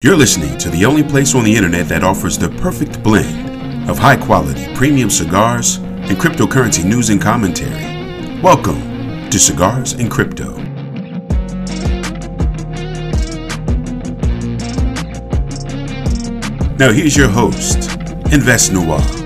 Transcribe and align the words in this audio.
You're 0.00 0.14
listening 0.14 0.56
to 0.58 0.70
the 0.70 0.84
only 0.84 1.02
place 1.02 1.34
on 1.34 1.42
the 1.42 1.56
internet 1.56 1.88
that 1.88 2.04
offers 2.04 2.38
the 2.38 2.50
perfect 2.50 3.02
blend 3.02 3.90
of 3.90 3.98
high 3.98 4.14
quality 4.14 4.72
premium 4.76 5.10
cigars 5.10 5.78
and 5.78 6.16
cryptocurrency 6.16 6.84
news 6.84 7.10
and 7.10 7.20
commentary. 7.20 8.40
Welcome 8.40 9.28
to 9.28 9.38
Cigars 9.40 9.94
and 9.94 10.08
Crypto. 10.08 10.56
Now, 16.76 16.92
here's 16.92 17.16
your 17.16 17.28
host, 17.28 17.90
Invest 18.32 18.72
Noir. 18.72 19.17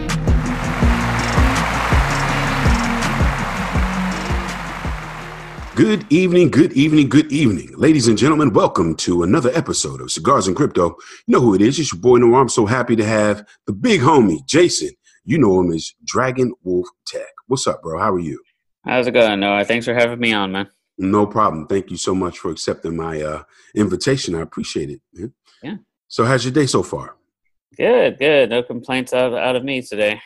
Good 5.83 6.07
evening, 6.13 6.53
good 6.53 6.73
evening, 6.75 7.09
good 7.09 7.33
evening. 7.33 7.75
Ladies 7.77 8.07
and 8.07 8.17
gentlemen, 8.17 8.53
welcome 8.53 8.95
to 8.99 9.25
another 9.25 9.51
episode 9.53 10.01
of 10.01 10.13
Cigars 10.13 10.47
and 10.47 10.55
Crypto. 10.55 10.91
You 11.27 11.33
know 11.33 11.41
who 11.41 11.57
it 11.57 11.61
is. 11.61 11.77
It's 11.77 11.93
your 11.93 12.01
boy 12.01 12.19
Noir. 12.19 12.41
I'm 12.41 12.49
so 12.49 12.67
happy 12.67 12.95
to 12.95 13.05
have 13.05 13.45
the 13.67 13.73
big 13.73 14.01
homie, 14.01 14.47
Jason. 14.47 14.91
You 15.25 15.39
know 15.39 15.59
him 15.59 15.73
as 15.73 15.93
Dragon 16.05 16.55
Wolf 16.63 16.87
Tech. 17.05 17.27
What's 17.49 17.67
up, 17.67 17.83
bro? 17.83 17.99
How 17.99 18.13
are 18.13 18.21
you? 18.21 18.41
How's 18.85 19.09
it 19.09 19.11
going, 19.11 19.41
Noah? 19.41 19.65
Thanks 19.65 19.85
for 19.85 19.93
having 19.93 20.21
me 20.21 20.33
on, 20.33 20.53
man. 20.53 20.71
No 20.99 21.27
problem. 21.27 21.67
Thank 21.67 21.91
you 21.91 21.97
so 21.97 22.15
much 22.15 22.39
for 22.39 22.53
accepting 22.53 22.95
my 22.95 23.21
uh, 23.21 23.43
invitation. 23.75 24.37
I 24.37 24.43
appreciate 24.43 24.89
it. 24.89 25.01
Man. 25.13 25.35
Yeah. 25.65 25.77
So, 26.07 26.25
how's 26.25 26.45
your 26.45 26.55
day 26.55 26.67
so 26.67 26.85
far? 26.85 27.17
Good, 27.77 28.21
good. 28.21 28.51
No 28.51 28.63
complaints 28.63 29.13
out, 29.13 29.35
out 29.35 29.57
of 29.57 29.65
me 29.65 29.83
today. 29.83 30.21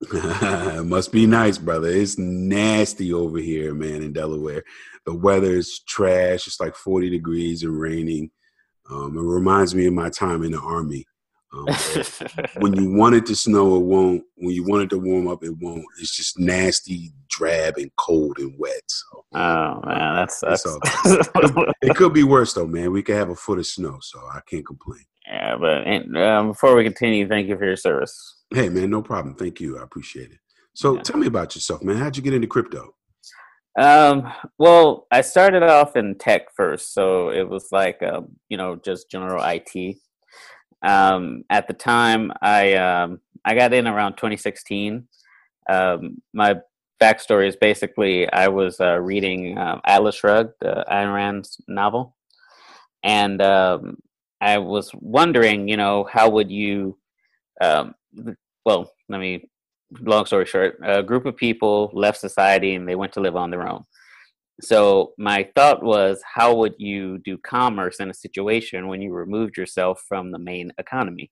Must 0.84 1.12
be 1.12 1.26
nice, 1.26 1.58
brother. 1.58 1.88
It's 1.88 2.16
nasty 2.16 3.12
over 3.12 3.38
here, 3.38 3.74
man, 3.74 4.02
in 4.02 4.12
Delaware. 4.12 4.62
The 5.04 5.14
weather 5.14 5.56
is 5.56 5.80
trash. 5.80 6.46
It's 6.46 6.60
like 6.60 6.74
40 6.74 7.10
degrees 7.10 7.62
and 7.62 7.78
raining. 7.78 8.30
Um, 8.90 9.16
it 9.16 9.22
reminds 9.22 9.74
me 9.74 9.86
of 9.86 9.92
my 9.92 10.08
time 10.08 10.42
in 10.42 10.52
the 10.52 10.60
army. 10.60 11.04
Um, 11.52 11.66
when 12.62 12.74
you 12.74 12.92
want 12.92 13.16
it 13.16 13.26
to 13.26 13.36
snow, 13.36 13.76
it 13.76 13.84
won't. 13.84 14.22
When 14.36 14.54
you 14.54 14.64
want 14.64 14.84
it 14.84 14.90
to 14.90 14.98
warm 14.98 15.28
up, 15.28 15.44
it 15.44 15.56
won't. 15.58 15.84
It's 15.98 16.16
just 16.16 16.38
nasty, 16.38 17.12
drab, 17.28 17.76
and 17.76 17.90
cold 17.96 18.38
and 18.38 18.54
wet. 18.56 18.82
So, 18.86 19.24
oh 19.34 19.80
man, 19.84 20.14
that's 20.14 20.40
that's. 20.40 20.64
it 21.82 21.96
could 21.96 22.12
be 22.12 22.22
worse 22.22 22.54
though, 22.54 22.66
man. 22.66 22.92
We 22.92 23.02
could 23.02 23.16
have 23.16 23.30
a 23.30 23.34
foot 23.34 23.58
of 23.58 23.66
snow, 23.66 23.98
so 24.00 24.20
I 24.32 24.40
can't 24.48 24.66
complain. 24.66 25.04
Yeah, 25.26 25.56
but 25.56 25.86
um, 26.22 26.48
before 26.48 26.76
we 26.76 26.84
continue, 26.84 27.28
thank 27.28 27.48
you 27.48 27.56
for 27.56 27.64
your 27.64 27.76
service. 27.76 28.39
Hey, 28.52 28.68
man, 28.68 28.90
no 28.90 29.02
problem. 29.02 29.34
Thank 29.34 29.60
you. 29.60 29.78
I 29.78 29.82
appreciate 29.82 30.32
it. 30.32 30.38
So, 30.74 30.96
yeah. 30.96 31.02
tell 31.02 31.18
me 31.18 31.26
about 31.26 31.54
yourself, 31.54 31.82
man. 31.82 31.96
How'd 31.96 32.16
you 32.16 32.22
get 32.22 32.34
into 32.34 32.46
crypto? 32.46 32.94
Um, 33.78 34.32
well, 34.58 35.06
I 35.10 35.20
started 35.20 35.62
off 35.62 35.96
in 35.96 36.18
tech 36.18 36.54
first, 36.54 36.92
so 36.92 37.30
it 37.30 37.48
was 37.48 37.68
like, 37.70 38.02
uh, 38.02 38.22
you 38.48 38.56
know, 38.56 38.76
just 38.76 39.10
general 39.10 39.42
IT. 39.44 39.96
Um, 40.82 41.44
at 41.50 41.68
the 41.68 41.74
time, 41.74 42.32
I 42.42 42.74
um, 42.74 43.20
I 43.44 43.54
got 43.54 43.72
in 43.72 43.86
around 43.86 44.14
2016. 44.14 45.06
Um, 45.68 46.20
my 46.32 46.56
backstory 47.00 47.48
is 47.48 47.56
basically 47.56 48.30
I 48.32 48.48
was 48.48 48.80
uh, 48.80 48.98
reading 48.98 49.56
uh, 49.56 49.80
Atlas 49.84 50.16
Shrugged, 50.16 50.54
the 50.60 50.84
Ayn 50.90 51.14
Rand's 51.14 51.60
novel, 51.68 52.16
and 53.02 53.40
um, 53.40 53.98
I 54.40 54.58
was 54.58 54.90
wondering, 54.94 55.68
you 55.68 55.76
know, 55.76 56.08
how 56.10 56.30
would 56.30 56.50
you, 56.50 56.98
um, 57.60 57.94
well, 58.64 58.92
let 59.08 59.20
me 59.20 59.48
long 60.00 60.26
story 60.26 60.46
short, 60.46 60.78
a 60.84 61.02
group 61.02 61.26
of 61.26 61.36
people 61.36 61.90
left 61.92 62.18
society 62.18 62.74
and 62.74 62.88
they 62.88 62.94
went 62.94 63.12
to 63.14 63.20
live 63.20 63.36
on 63.36 63.50
their 63.50 63.68
own. 63.68 63.84
So 64.60 65.12
my 65.18 65.48
thought 65.56 65.82
was, 65.82 66.22
how 66.34 66.54
would 66.56 66.74
you 66.78 67.18
do 67.18 67.38
commerce 67.38 67.98
in 67.98 68.10
a 68.10 68.14
situation 68.14 68.88
when 68.88 69.00
you 69.00 69.12
removed 69.12 69.56
yourself 69.56 70.04
from 70.06 70.30
the 70.30 70.38
main 70.38 70.70
economy? 70.78 71.30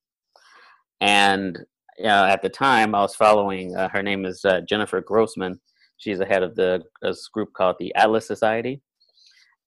And 1.00 1.58
uh, 2.02 2.06
at 2.06 2.42
the 2.42 2.48
time, 2.48 2.94
I 2.94 3.02
was 3.02 3.14
following. 3.14 3.76
Uh, 3.76 3.88
her 3.90 4.02
name 4.02 4.24
is 4.24 4.44
uh, 4.44 4.62
Jennifer 4.68 5.00
Grossman. 5.00 5.60
She's 5.98 6.18
the 6.18 6.26
head 6.26 6.42
of 6.42 6.54
the 6.54 6.82
this 7.02 7.28
group 7.28 7.52
called 7.52 7.76
the 7.78 7.94
Atlas 7.94 8.26
Society. 8.26 8.80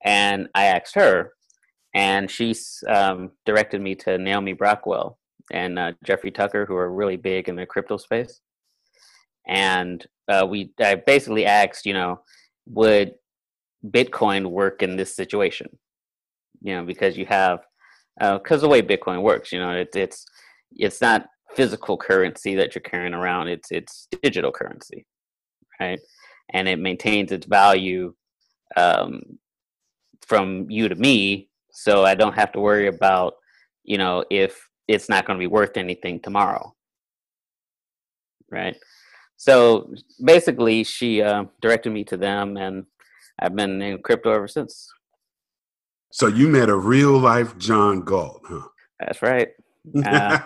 And 0.04 0.48
I 0.54 0.64
asked 0.64 0.94
her, 0.94 1.32
and 1.94 2.30
she 2.30 2.54
um, 2.88 3.30
directed 3.46 3.80
me 3.80 3.94
to 3.96 4.18
Naomi 4.18 4.54
Brockwell 4.54 5.18
and 5.50 5.78
uh, 5.78 5.92
Jeffrey 6.04 6.30
Tucker, 6.30 6.66
who 6.66 6.76
are 6.76 6.92
really 6.92 7.16
big 7.16 7.48
in 7.48 7.56
the 7.56 7.66
crypto 7.66 7.96
space 7.96 8.40
and 9.46 10.06
uh, 10.28 10.46
we 10.48 10.72
I 10.80 10.96
basically 10.96 11.46
asked, 11.46 11.86
you 11.86 11.94
know, 11.94 12.20
would 12.66 13.14
Bitcoin 13.84 14.46
work 14.46 14.82
in 14.82 14.96
this 14.96 15.14
situation? 15.14 15.68
You 16.60 16.76
know, 16.76 16.84
because 16.84 17.16
you 17.16 17.26
have 17.26 17.60
because 18.18 18.58
uh, 18.62 18.66
the 18.66 18.68
way 18.68 18.82
Bitcoin 18.82 19.22
works, 19.22 19.52
you 19.52 19.58
know, 19.58 19.72
it's 19.72 19.96
it's 19.96 20.26
it's 20.72 21.00
not 21.00 21.26
physical 21.54 21.96
currency 21.96 22.54
that 22.54 22.74
you're 22.74 22.82
carrying 22.82 23.14
around; 23.14 23.48
it's 23.48 23.70
it's 23.72 24.06
digital 24.22 24.52
currency, 24.52 25.06
right? 25.80 25.98
And 26.50 26.68
it 26.68 26.78
maintains 26.78 27.32
its 27.32 27.46
value 27.46 28.14
um, 28.76 29.22
from 30.26 30.70
you 30.70 30.88
to 30.88 30.94
me, 30.94 31.48
so 31.72 32.04
I 32.04 32.14
don't 32.14 32.34
have 32.34 32.52
to 32.52 32.60
worry 32.60 32.86
about, 32.86 33.34
you 33.84 33.98
know, 33.98 34.24
if 34.30 34.68
it's 34.92 35.08
not 35.08 35.26
going 35.26 35.38
to 35.38 35.42
be 35.42 35.46
worth 35.46 35.76
anything 35.76 36.20
tomorrow, 36.20 36.74
right? 38.50 38.76
so 39.36 39.92
basically, 40.24 40.84
she 40.84 41.20
uh, 41.20 41.44
directed 41.60 41.90
me 41.90 42.04
to 42.04 42.16
them, 42.16 42.56
and 42.56 42.86
I've 43.40 43.56
been 43.56 43.82
in 43.82 44.00
crypto 44.00 44.30
ever 44.30 44.46
since. 44.46 44.88
So 46.12 46.28
you 46.28 46.48
met 46.48 46.68
a 46.68 46.76
real 46.76 47.18
life 47.18 47.58
John 47.58 48.02
Galt, 48.02 48.42
huh? 48.46 48.68
That's 49.00 49.20
right. 49.22 49.48
Uh, 50.06 50.38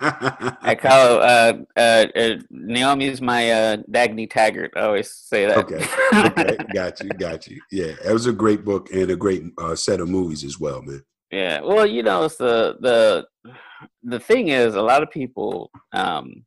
I 0.62 0.74
call 0.74 1.20
uh, 1.20 1.52
uh, 1.76 2.06
uh, 2.16 2.36
Naomi's 2.50 3.20
my 3.20 3.50
uh, 3.50 3.76
Dagny 3.90 4.30
Taggart. 4.30 4.72
I 4.74 4.80
always 4.80 5.12
say 5.12 5.44
that. 5.44 5.58
Okay, 5.58 5.86
okay, 6.14 6.56
got 6.72 6.98
you, 7.02 7.10
got 7.10 7.46
you. 7.46 7.60
Yeah, 7.70 7.92
it 8.02 8.12
was 8.14 8.24
a 8.24 8.32
great 8.32 8.64
book 8.64 8.88
and 8.94 9.10
a 9.10 9.16
great 9.16 9.42
uh, 9.58 9.74
set 9.74 10.00
of 10.00 10.08
movies 10.08 10.42
as 10.42 10.58
well, 10.58 10.80
man. 10.80 11.02
Yeah, 11.30 11.60
well, 11.60 11.84
you 11.84 12.02
know, 12.02 12.24
it's 12.24 12.36
the 12.36 12.78
the 12.80 13.26
the 14.02 14.20
thing 14.20 14.48
is, 14.48 14.74
a 14.74 14.82
lot 14.82 15.02
of 15.02 15.10
people 15.10 15.70
um, 15.92 16.44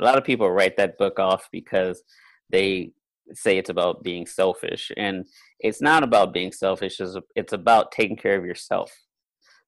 a 0.00 0.04
lot 0.04 0.18
of 0.18 0.24
people 0.24 0.50
write 0.50 0.76
that 0.76 0.98
book 0.98 1.18
off 1.18 1.48
because 1.50 2.02
they 2.50 2.92
say 3.32 3.58
it's 3.58 3.70
about 3.70 4.02
being 4.02 4.26
selfish. 4.26 4.90
And 4.96 5.26
it's 5.60 5.82
not 5.82 6.02
about 6.02 6.32
being 6.32 6.52
selfish 6.52 7.00
it's 7.34 7.52
about 7.52 7.92
taking 7.92 8.16
care 8.16 8.36
of 8.36 8.44
yourself. 8.44 8.92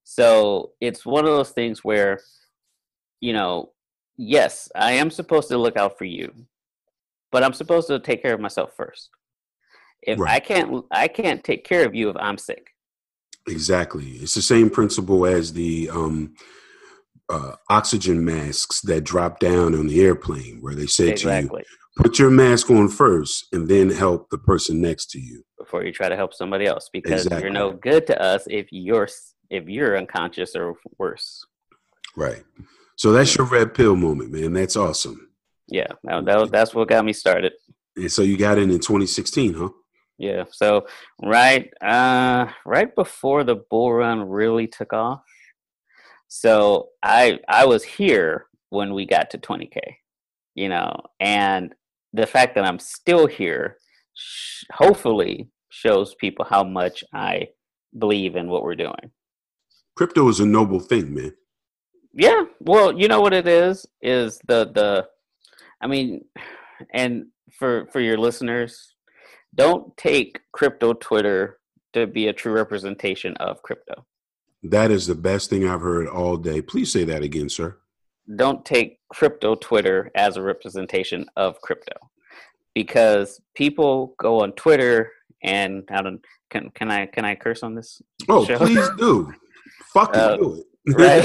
So 0.04 0.72
it's 0.80 1.04
one 1.04 1.24
of 1.24 1.32
those 1.32 1.50
things 1.50 1.84
where 1.84 2.20
you 3.20 3.32
know 3.32 3.70
yes 4.16 4.68
i 4.74 4.92
am 4.92 5.10
supposed 5.10 5.48
to 5.48 5.58
look 5.58 5.76
out 5.76 5.96
for 5.96 6.04
you 6.04 6.32
but 7.30 7.44
i'm 7.44 7.52
supposed 7.52 7.86
to 7.86 7.98
take 7.98 8.22
care 8.22 8.34
of 8.34 8.40
myself 8.40 8.72
first. 8.76 9.10
If 10.02 10.18
right. 10.18 10.36
i 10.36 10.40
can't 10.40 10.84
i 10.90 11.06
can't 11.06 11.44
take 11.44 11.64
care 11.64 11.86
of 11.86 11.94
you 11.94 12.08
if 12.08 12.16
i'm 12.18 12.38
sick 12.38 12.69
exactly 13.50 14.06
it's 14.12 14.34
the 14.34 14.42
same 14.42 14.70
principle 14.70 15.26
as 15.26 15.52
the 15.52 15.90
um 15.90 16.34
uh, 17.30 17.54
oxygen 17.68 18.24
masks 18.24 18.80
that 18.82 19.04
drop 19.04 19.38
down 19.38 19.74
on 19.74 19.86
the 19.86 20.00
airplane, 20.02 20.58
where 20.60 20.74
they 20.74 20.86
say 20.86 21.08
exactly. 21.08 21.62
to 21.62 21.68
you, 21.68 22.02
"Put 22.02 22.18
your 22.18 22.30
mask 22.30 22.70
on 22.70 22.88
first, 22.88 23.46
and 23.52 23.68
then 23.68 23.88
help 23.88 24.28
the 24.30 24.38
person 24.38 24.80
next 24.80 25.10
to 25.12 25.20
you 25.20 25.44
before 25.56 25.84
you 25.84 25.92
try 25.92 26.08
to 26.08 26.16
help 26.16 26.34
somebody 26.34 26.66
else." 26.66 26.90
Because 26.92 27.24
exactly. 27.24 27.42
you're 27.42 27.52
no 27.52 27.72
good 27.72 28.06
to 28.08 28.20
us 28.20 28.44
if 28.50 28.66
you're 28.72 29.08
if 29.48 29.68
you're 29.68 29.96
unconscious 29.96 30.56
or 30.56 30.74
worse. 30.98 31.46
Right. 32.16 32.42
So 32.96 33.12
that's 33.12 33.36
your 33.36 33.46
red 33.46 33.74
pill 33.74 33.96
moment, 33.96 34.32
man. 34.32 34.52
That's 34.52 34.76
awesome. 34.76 35.30
Yeah, 35.68 35.86
that, 36.02 36.24
that, 36.24 36.50
that's 36.50 36.74
what 36.74 36.88
got 36.88 37.04
me 37.04 37.12
started. 37.12 37.52
And 37.96 38.10
so 38.10 38.22
you 38.22 38.36
got 38.36 38.58
in 38.58 38.70
in 38.70 38.80
2016, 38.80 39.54
huh? 39.54 39.68
Yeah. 40.20 40.44
So 40.52 40.86
right, 41.22 41.72
uh, 41.82 42.48
right 42.66 42.94
before 42.94 43.42
the 43.42 43.64
bull 43.70 43.94
run 43.94 44.20
really 44.20 44.66
took 44.66 44.92
off, 44.92 45.22
so 46.28 46.90
I 47.02 47.38
I 47.48 47.64
was 47.64 47.82
here 47.82 48.44
when 48.68 48.92
we 48.92 49.06
got 49.06 49.30
to 49.30 49.38
20k, 49.38 49.78
you 50.54 50.68
know, 50.68 50.94
and 51.20 51.74
the 52.12 52.26
fact 52.26 52.54
that 52.54 52.66
I'm 52.66 52.78
still 52.78 53.26
here, 53.26 53.78
sh- 54.14 54.64
hopefully, 54.70 55.48
shows 55.70 56.14
people 56.16 56.44
how 56.44 56.64
much 56.64 57.02
I 57.14 57.48
believe 57.98 58.36
in 58.36 58.50
what 58.50 58.62
we're 58.62 58.74
doing. 58.74 59.10
Crypto 59.96 60.28
is 60.28 60.40
a 60.40 60.46
noble 60.46 60.80
thing, 60.80 61.14
man. 61.14 61.32
Yeah, 62.12 62.44
well, 62.60 62.92
you 62.92 63.08
know 63.08 63.22
what 63.22 63.32
it 63.32 63.48
is 63.48 63.86
is 64.02 64.38
the 64.46 64.66
the, 64.66 65.06
I 65.80 65.86
mean, 65.86 66.26
and 66.92 67.28
for 67.58 67.86
for 67.86 68.00
your 68.00 68.18
listeners, 68.18 68.89
don't 69.54 69.96
take 69.96 70.40
crypto 70.52 70.92
Twitter 70.94 71.58
to 71.92 72.06
be 72.06 72.28
a 72.28 72.32
true 72.32 72.52
representation 72.52 73.36
of 73.36 73.62
crypto. 73.62 74.06
That 74.62 74.90
is 74.90 75.06
the 75.06 75.14
best 75.14 75.50
thing 75.50 75.66
I've 75.66 75.80
heard 75.80 76.06
all 76.06 76.36
day. 76.36 76.60
Please 76.62 76.92
say 76.92 77.04
that 77.04 77.22
again, 77.22 77.48
sir. 77.48 77.78
Don't 78.36 78.64
take 78.64 79.00
crypto 79.08 79.54
Twitter 79.56 80.10
as 80.14 80.36
a 80.36 80.42
representation 80.42 81.26
of 81.36 81.60
crypto 81.62 81.94
because 82.74 83.40
people 83.54 84.14
go 84.18 84.42
on 84.42 84.52
Twitter 84.52 85.10
and 85.42 85.88
I 85.90 86.02
don't 86.02 86.24
can 86.50 86.70
can 86.70 86.90
I 86.90 87.06
can 87.06 87.24
I 87.24 87.34
curse 87.34 87.62
on 87.62 87.74
this? 87.74 88.02
Oh, 88.28 88.44
show? 88.44 88.58
please 88.58 88.88
do. 88.98 89.32
Fuck 89.92 90.16
uh, 90.16 90.36
do 90.36 90.54
it. 90.54 90.66
right. 90.96 91.24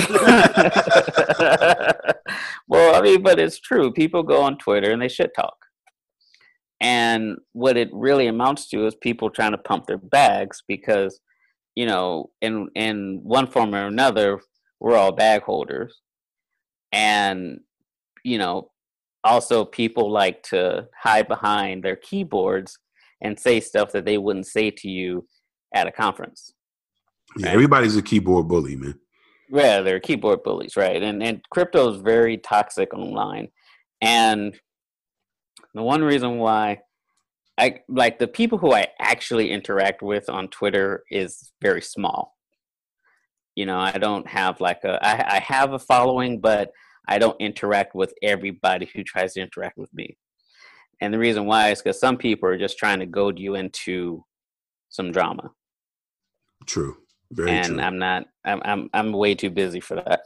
well, 2.68 2.96
I 2.96 3.02
mean, 3.02 3.22
but 3.22 3.40
it's 3.40 3.60
true. 3.60 3.92
People 3.92 4.24
go 4.24 4.42
on 4.42 4.58
Twitter 4.58 4.92
and 4.92 5.02
they 5.02 5.08
shit 5.08 5.32
talk. 5.36 5.65
And 6.82 7.38
what 7.54 7.78
it 7.78 7.90
really 7.94 8.28
amounts 8.28 8.68
to 8.70 8.86
is 8.86 8.96
people 8.96 9.30
trying 9.30 9.52
to 9.52 9.58
pump 9.58 9.88
their 9.88 9.98
bags 9.98 10.62
because, 10.68 11.20
you 11.76 11.86
know, 11.86 12.32
in 12.42 12.68
in 12.76 13.22
one 13.24 13.48
form 13.48 13.74
or 13.74 13.86
another, 13.88 14.42
we're 14.80 14.98
all 14.98 15.12
bag 15.12 15.44
holders. 15.44 16.02
And, 16.92 17.60
you 18.24 18.38
know, 18.38 18.72
also 19.24 19.66
people 19.66 20.12
like 20.12 20.44
to 20.44 20.88
hide 21.02 21.28
behind 21.28 21.84
their 21.84 21.96
keyboards 21.96 22.78
and 23.22 23.40
say 23.40 23.60
stuff 23.60 23.92
that 23.92 24.06
they 24.06 24.18
wouldn't 24.18 24.48
say 24.48 24.70
to 24.70 24.90
you 24.90 25.28
at 25.74 25.88
a 25.88 25.92
conference. 25.92 26.54
Yeah, 27.38 27.50
everybody's 27.50 27.98
a 27.98 28.02
keyboard 28.02 28.48
bully, 28.48 28.76
man. 28.76 29.00
Yeah, 29.50 29.82
they're 29.82 30.00
keyboard 30.00 30.44
bullies, 30.44 30.76
right? 30.76 31.02
And 31.02 31.22
and 31.24 31.42
crypto 31.50 31.92
is 31.92 32.02
very 32.02 32.38
toxic 32.38 32.94
online. 32.94 33.50
And 34.02 34.58
the 35.76 35.84
one 35.84 36.04
reason 36.04 36.38
why 36.38 36.80
I 37.58 37.80
like 37.88 38.18
the 38.18 38.28
people 38.28 38.58
who 38.58 38.74
I 38.74 38.88
actually 39.00 39.52
interact 39.52 40.02
with 40.02 40.30
on 40.30 40.48
Twitter 40.48 41.04
is 41.12 41.52
very 41.62 41.82
small. 41.82 42.34
You 43.56 43.66
know, 43.66 43.80
I 43.80 43.98
don't 43.98 44.28
have 44.28 44.60
like 44.62 44.84
a 44.84 45.00
I, 45.06 45.36
I 45.36 45.40
have 45.40 45.74
a 45.74 45.80
following, 45.80 46.40
but 46.40 46.72
I 47.08 47.20
don't 47.20 47.40
interact 47.40 47.94
with 47.94 48.14
everybody 48.24 48.90
who 48.94 49.04
tries 49.04 49.34
to 49.34 49.42
interact 49.42 49.78
with 49.78 49.94
me. 49.94 50.18
And 51.02 51.14
the 51.14 51.20
reason 51.20 51.46
why 51.46 51.72
is 51.72 51.82
because 51.82 52.00
some 52.00 52.18
people 52.18 52.50
are 52.50 52.58
just 52.58 52.78
trying 52.78 53.00
to 53.00 53.06
goad 53.06 53.38
you 53.38 53.56
into 53.56 54.24
some 54.90 55.12
drama. 55.12 55.52
True. 56.66 56.96
Very 57.32 57.50
true. 57.50 57.58
and 57.58 57.68
true. 57.68 57.82
I'm 57.82 58.00
not. 58.00 58.26
I'm. 58.46 58.62
I'm. 58.64 58.90
I'm 58.94 59.12
way 59.12 59.36
too 59.36 59.50
busy 59.50 59.82
for 59.82 59.96
that. 59.96 60.22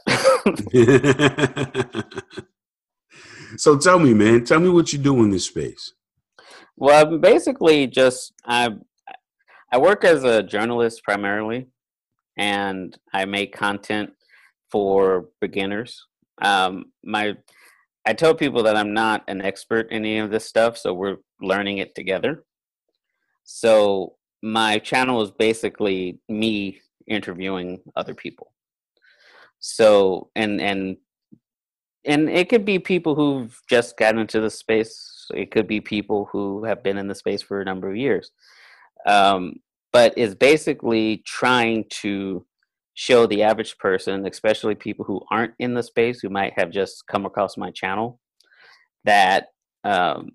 so 3.56 3.76
tell 3.76 3.98
me, 3.98 4.14
man. 4.14 4.44
Tell 4.44 4.60
me 4.60 4.68
what 4.68 4.92
you 4.92 4.98
do 4.98 5.22
in 5.22 5.30
this 5.30 5.46
space. 5.46 5.92
Well, 6.76 7.06
I'm 7.06 7.20
basically 7.20 7.86
just 7.86 8.32
I. 8.44 8.70
I 9.72 9.78
work 9.78 10.04
as 10.04 10.24
a 10.24 10.42
journalist 10.42 11.04
primarily, 11.04 11.68
and 12.36 12.98
I 13.12 13.24
make 13.24 13.54
content 13.54 14.10
for 14.70 15.28
beginners. 15.40 16.06
Um, 16.42 16.86
my, 17.04 17.36
I 18.04 18.14
tell 18.14 18.34
people 18.34 18.62
that 18.64 18.76
I'm 18.76 18.94
not 18.94 19.22
an 19.28 19.42
expert 19.42 19.92
in 19.92 20.04
any 20.04 20.18
of 20.18 20.32
this 20.32 20.44
stuff, 20.44 20.76
so 20.76 20.92
we're 20.92 21.18
learning 21.40 21.78
it 21.78 21.94
together. 21.94 22.44
So 23.44 24.16
my 24.42 24.78
channel 24.78 25.22
is 25.22 25.30
basically 25.30 26.18
me 26.28 26.80
interviewing 27.06 27.80
other 27.96 28.14
people. 28.14 28.52
So 29.58 30.30
and 30.34 30.60
and 30.60 30.96
and 32.04 32.28
it 32.28 32.48
could 32.48 32.64
be 32.64 32.78
people 32.78 33.14
who've 33.14 33.56
just 33.68 33.96
gotten 33.96 34.20
into 34.20 34.40
the 34.40 34.50
space. 34.50 35.26
It 35.34 35.50
could 35.50 35.66
be 35.66 35.80
people 35.80 36.28
who 36.32 36.64
have 36.64 36.82
been 36.82 36.98
in 36.98 37.08
the 37.08 37.14
space 37.14 37.42
for 37.42 37.60
a 37.60 37.64
number 37.64 37.90
of 37.90 37.96
years. 37.96 38.30
Um, 39.06 39.56
but 39.92 40.14
it's 40.16 40.34
basically 40.34 41.22
trying 41.26 41.84
to 42.02 42.46
show 42.94 43.26
the 43.26 43.42
average 43.42 43.78
person, 43.78 44.26
especially 44.26 44.74
people 44.74 45.04
who 45.04 45.20
aren't 45.30 45.54
in 45.58 45.74
the 45.74 45.82
space, 45.82 46.20
who 46.20 46.28
might 46.28 46.52
have 46.58 46.70
just 46.70 47.06
come 47.06 47.26
across 47.26 47.56
my 47.56 47.70
channel, 47.70 48.20
that 49.04 49.48
um, 49.84 50.30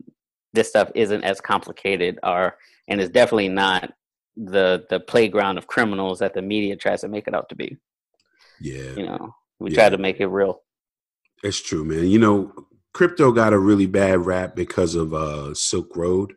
this 0.54 0.70
stuff 0.70 0.92
isn't 0.96 1.24
as 1.24 1.40
complicated 1.42 2.20
or 2.24 2.58
and 2.88 3.00
is 3.00 3.10
definitely 3.10 3.50
not 3.50 3.92
the 4.38 4.86
the 4.90 5.00
playground 5.00 5.58
of 5.58 5.68
criminals 5.68 6.20
that 6.20 6.34
the 6.34 6.42
media 6.42 6.76
tries 6.76 7.02
to 7.02 7.08
make 7.08 7.28
it 7.28 7.36
out 7.36 7.48
to 7.50 7.56
be. 7.56 7.78
Yeah. 8.60 8.96
You 8.98 9.06
know, 9.06 9.36
we 9.60 9.72
Yeah. 9.72 9.76
try 9.76 9.90
to 9.90 9.98
make 9.98 10.20
it 10.20 10.28
real. 10.28 10.62
It's 11.46 11.62
true, 11.62 11.86
man. 11.86 12.08
You 12.10 12.20
know, 12.20 12.52
crypto 12.94 13.32
got 13.32 13.54
a 13.54 13.60
really 13.60 13.86
bad 13.86 14.26
rap 14.26 14.56
because 14.56 14.96
of 14.96 15.14
uh 15.14 15.54
Silk 15.54 15.96
Road. 15.96 16.34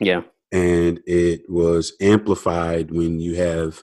Yeah. 0.00 0.22
and 0.50 1.00
it 1.06 1.42
was 1.48 1.94
amplified 2.00 2.90
when 2.90 3.20
you 3.20 3.36
have 3.36 3.82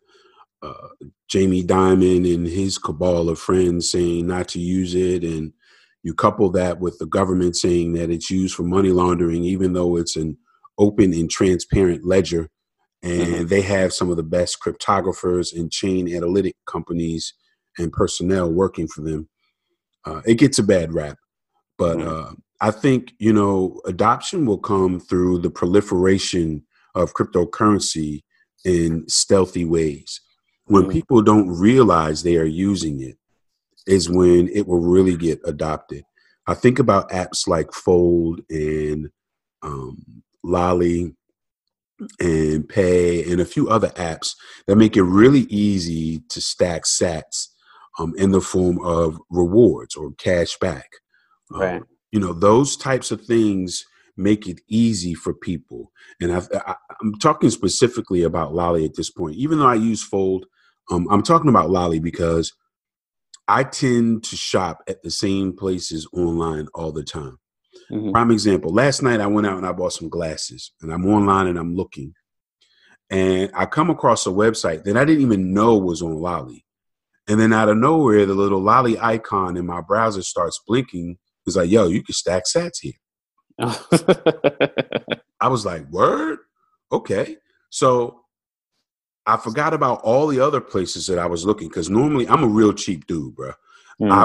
uh, 0.62 0.90
Jamie 1.30 1.64
Dimon 1.64 2.34
and 2.34 2.46
his 2.46 2.78
cabal 2.78 3.30
of 3.30 3.40
friends 3.40 3.90
saying 3.92 4.28
not 4.28 4.50
to 4.50 4.60
use 4.60 4.96
it, 4.96 5.24
and 5.24 5.54
you 6.04 6.14
couple 6.14 6.50
that 6.52 6.80
with 6.82 6.98
the 7.00 7.06
government 7.06 7.56
saying 7.56 7.94
that 7.94 8.10
it's 8.10 8.30
used 8.30 8.56
for 8.56 8.64
money 8.64 8.90
laundering, 8.92 9.46
even 9.46 9.74
though 9.74 9.96
it's 9.98 10.18
an 10.18 10.38
open 10.78 11.14
and 11.14 11.30
transparent 11.32 12.06
ledger, 12.06 12.50
and 13.04 13.48
they 13.50 13.62
have 13.62 13.94
some 13.94 14.10
of 14.12 14.18
the 14.18 14.24
best 14.24 14.58
cryptographers 14.62 15.56
and 15.58 15.72
chain 15.72 16.14
analytic 16.14 16.56
companies 16.68 17.34
and 17.78 17.94
personnel 17.94 18.52
working 18.52 18.88
for 18.88 19.02
them. 19.02 19.30
Uh, 20.06 20.22
it 20.26 20.36
gets 20.36 20.60
a 20.60 20.64
bad 20.64 20.94
rap, 20.94 21.18
but 21.78 21.98
Mhm. 21.98 22.08
uh, 22.08 22.34
I 22.62 22.72
think 22.72 23.14
you 23.20 23.34
know 23.34 23.80
adoption 23.86 24.46
will 24.46 24.58
come 24.58 25.00
through 25.00 25.40
the 25.40 25.50
proliferation 25.50 26.66
of 26.96 27.14
cryptocurrency 27.14 28.24
in 28.66 29.08
stealthy 29.08 29.66
ways. 29.66 30.22
When 30.66 30.84
Mhm. 30.86 30.92
people 30.92 31.22
don't 31.22 31.50
realize 31.50 32.22
they 32.24 32.38
are 32.38 32.46
using 32.46 33.02
it, 33.02 33.18
is 33.88 34.10
when 34.10 34.50
it 34.50 34.68
will 34.68 34.82
really 34.82 35.16
get 35.18 35.40
adopted. 35.46 36.04
I 36.48 36.54
think 36.54 36.80
about 36.80 37.10
apps 37.12 37.48
like 37.48 37.74
Fold 37.74 38.42
and 38.50 39.10
um, 39.62 40.24
Lolli 40.44 41.16
and 42.20 42.68
Pei 42.70 43.30
and 43.30 43.42
a 43.42 43.46
few 43.46 43.70
other 43.70 43.90
apps 43.90 44.36
that 44.68 44.78
make 44.78 44.96
it 44.96 45.04
really 45.04 45.42
easy 45.50 46.20
to 46.30 46.40
stack 46.40 46.84
sats 46.84 47.48
um, 48.00 48.14
in 48.18 48.32
the 48.32 48.42
form 48.42 48.80
of 48.84 49.20
rewards 49.30 49.96
or 49.96 50.12
cash 50.14 50.58
back. 50.60 50.90
Um, 51.54 51.60
Right. 51.62 51.84
you 52.12 52.20
know 52.20 52.34
those 52.34 52.76
types 52.78 53.12
of 53.12 53.22
things 53.22 53.86
make 54.18 54.48
it 54.48 54.60
easy 54.68 55.14
for 55.14 55.34
people 55.34 55.92
and 56.22 56.32
I've, 56.32 56.48
I, 56.54 56.76
i'm 57.02 57.16
talking 57.20 57.50
specifically 57.50 58.24
about 58.24 58.54
Lolli 58.54 58.84
at 58.86 58.96
this 58.96 59.10
point 59.10 59.36
even 59.38 59.60
though 59.60 59.68
i 59.68 59.76
use 59.76 60.04
fold 60.04 60.46
um, 60.92 61.08
i'm 61.10 61.24
talking 61.24 61.50
about 61.50 61.70
Lolli 61.70 62.00
because 62.00 62.52
i 63.48 63.64
tend 63.64 64.24
to 64.26 64.36
shop 64.36 64.84
at 64.88 65.02
the 65.04 65.10
same 65.12 65.56
places 65.56 66.08
online 66.14 66.68
all 66.76 66.92
the 66.92 67.04
time 67.04 67.38
Mhm. 67.92 68.12
prime 68.12 68.32
example 68.32 68.74
last 68.74 69.02
night 69.02 69.22
i 69.22 69.28
went 69.28 69.48
out 69.48 69.58
and 69.58 69.66
i 69.66 69.72
bought 69.72 69.94
some 69.94 70.10
glasses 70.10 70.72
and 70.82 70.92
i'm 70.92 71.06
online 71.06 71.48
and 71.48 71.58
i'm 71.58 71.76
looking 71.76 72.14
and 73.10 73.50
i 73.56 73.66
come 73.66 73.90
across 73.90 74.28
a 74.28 74.30
website 74.32 74.84
that 74.84 74.98
i 74.98 75.06
didn't 75.06 75.24
even 75.24 75.54
know 75.54 75.78
was 75.78 76.02
on 76.02 76.16
Lolli 76.16 76.66
and 77.30 77.40
then 77.40 77.54
out 77.54 77.70
of 77.70 77.78
nowhere 77.78 78.26
the 78.26 78.34
little 78.34 78.62
Lolli 78.62 79.00
icon 79.00 79.56
in 79.56 79.66
my 79.66 79.80
browser 79.82 80.22
starts 80.24 80.60
blinking 80.68 81.18
it's 81.46 81.56
like 81.56 81.70
yo 81.70 81.88
you 81.88 82.04
can 82.04 82.14
stack 82.14 82.44
sats 82.46 82.80
here 82.82 82.94
I 85.42 85.48
was 85.48 85.66
like, 85.66 85.90
word? 85.90 86.40
Okay. 86.92 87.38
So 87.70 88.22
I 89.26 89.38
forgot 89.38 89.74
about 89.74 90.02
all 90.02 90.28
the 90.28 90.40
other 90.40 90.62
places 90.62 91.08
that 91.08 91.20
I 91.20 91.26
was 91.26 91.46
looking 91.46 91.68
because 91.68 91.90
normally 91.90 92.28
I'm 92.28 92.44
a 92.44 92.48
real 92.48 92.74
cheap 92.74 93.06
dude, 93.08 93.36
bro. 93.36 93.50
I 93.50 93.54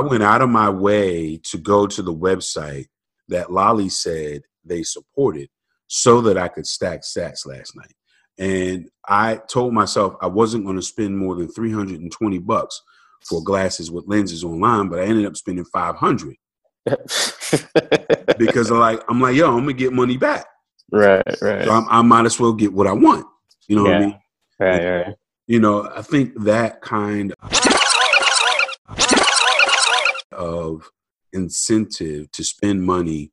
Mm. 0.01 0.11
went 0.11 0.23
out 0.23 0.41
of 0.41 0.51
my 0.51 0.71
way 0.71 1.37
to 1.51 1.59
go 1.59 1.89
to 1.89 2.01
the 2.01 2.15
website 2.15 2.87
that 3.29 3.51
Lolli 3.51 3.89
said 3.89 4.43
they 4.65 4.85
supported 4.85 5.49
so 5.89 6.21
that 6.21 6.39
I 6.39 6.47
could 6.47 6.67
stack 6.67 7.01
sats 7.03 7.45
last 7.45 7.75
night. 7.75 7.93
And 8.39 8.89
I 9.09 9.37
told 9.49 9.75
myself 9.75 10.17
I 10.21 10.27
wasn't 10.27 10.65
going 10.65 10.77
to 10.77 10.83
spend 10.83 11.17
more 11.17 11.37
than 11.37 11.49
320 11.49 12.39
bucks 12.39 12.83
for 13.29 13.43
glasses 13.43 13.91
with 13.91 14.05
lenses 14.07 14.45
online, 14.45 14.89
but 14.89 14.99
I 14.99 15.05
ended 15.05 15.27
up 15.27 15.37
spending 15.37 15.65
500 15.65 16.37
because 18.39 18.71
I'm 18.71 18.79
like 18.79 19.01
I'm 19.09 19.21
like, 19.21 19.37
yo, 19.37 19.49
I'm 19.49 19.61
gonna 19.61 19.73
get 19.73 19.93
money 19.93 20.17
back. 20.17 20.47
right, 20.91 21.23
right, 21.41 21.65
So 21.65 21.71
I'm, 21.71 21.87
I 21.89 22.03
might 22.03 22.27
as 22.27 22.39
well 22.39 22.53
get 22.53 22.73
what 22.73 22.87
I 22.87 22.93
want. 22.93 23.27
You 23.69 23.77
know 23.77 23.85
what 23.85 23.95
I 23.95 24.01
Yeah. 24.01 24.07
mean? 24.07 24.19
right, 24.59 24.85
right. 25.07 25.15
You 25.47 25.61
know, 25.61 25.89
I 25.95 26.03
think 26.03 26.33
that 26.45 26.81
kind 26.83 27.35
of 30.33 30.91
incentive 31.33 32.31
to 32.33 32.45
spend 32.45 32.83
money 32.83 33.33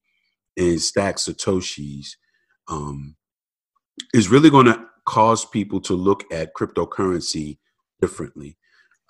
and 0.58 0.82
stack 0.82 1.18
satoshis 1.18 2.16
um, 2.68 3.16
is 4.14 4.30
really 4.30 4.50
going 4.50 4.66
to 4.66 4.86
cause 5.06 5.46
people 5.46 5.80
to 5.82 5.94
look 5.94 6.24
at 6.32 6.54
cryptocurrency 6.54 7.58
differently. 8.02 8.58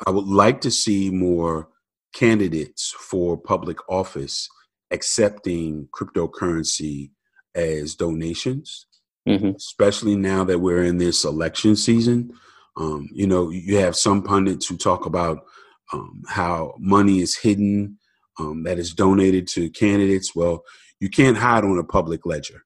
I 0.08 0.12
would 0.12 0.28
like 0.28 0.62
to 0.62 0.72
see 0.72 1.10
more 1.10 1.70
candidates 2.14 2.94
for 2.98 3.38
public 3.38 3.78
office 3.90 4.50
accepting 4.92 5.88
cryptocurrency 5.94 7.12
as 7.56 7.96
donations 7.96 8.86
Mhm. 9.28 9.56
especially 9.56 10.16
now 10.16 10.44
that 10.44 10.60
we're 10.60 10.84
in 10.84 10.98
this 10.98 11.24
election 11.26 11.76
season. 11.76 12.34
Um, 12.76 13.08
you 13.14 13.28
know, 13.28 13.52
you 13.52 13.78
have 13.78 13.96
some 13.96 14.24
pundits 14.24 14.66
who 14.68 14.78
talk 14.78 15.06
about 15.06 15.46
um, 15.94 16.24
how 16.28 16.74
money 16.80 17.20
is 17.20 17.36
hidden, 17.38 18.00
um, 18.40 18.64
that 18.64 18.80
is 18.80 18.94
donated 18.94 19.46
to 19.50 19.70
candidates. 19.70 20.34
Well, 20.34 20.64
you 21.00 21.10
can't 21.10 21.38
hide 21.38 21.64
on 21.66 21.78
a 21.78 21.84
public 21.84 22.26
ledger. 22.26 22.64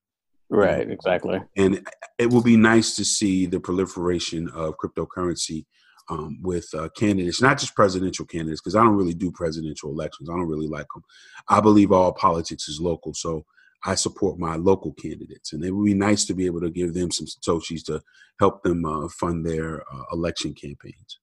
Right, 0.49 0.89
exactly. 0.89 1.39
And 1.57 1.87
it 2.19 2.29
will 2.29 2.43
be 2.43 2.57
nice 2.57 2.95
to 2.97 3.05
see 3.05 3.45
the 3.45 3.59
proliferation 3.59 4.49
of 4.49 4.75
cryptocurrency 4.77 5.65
um, 6.09 6.37
with 6.41 6.67
uh, 6.73 6.89
candidates, 6.95 7.41
not 7.41 7.57
just 7.57 7.75
presidential 7.75 8.25
candidates, 8.25 8.61
because 8.61 8.75
I 8.75 8.83
don't 8.83 8.95
really 8.95 9.15
do 9.15 9.31
presidential 9.31 9.89
elections. 9.89 10.29
I 10.29 10.33
don't 10.33 10.47
really 10.47 10.67
like 10.67 10.85
them. 10.93 11.03
I 11.49 11.61
believe 11.61 11.91
all 11.91 12.13
politics 12.13 12.67
is 12.67 12.79
local, 12.79 13.13
so 13.13 13.45
I 13.85 13.95
support 13.95 14.39
my 14.39 14.55
local 14.55 14.93
candidates, 14.93 15.53
and 15.53 15.63
it 15.63 15.71
would 15.71 15.85
be 15.85 15.93
nice 15.93 16.25
to 16.25 16.33
be 16.33 16.45
able 16.45 16.61
to 16.61 16.69
give 16.69 16.93
them 16.93 17.11
some 17.11 17.27
satoshis 17.27 17.83
to 17.85 18.01
help 18.39 18.63
them 18.63 18.85
uh, 18.85 19.07
fund 19.09 19.45
their 19.45 19.81
uh, 19.81 20.03
election 20.11 20.53
campaigns. 20.53 21.19